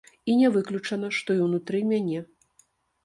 [0.31, 2.27] І не выключана, што і ўнутры мяне.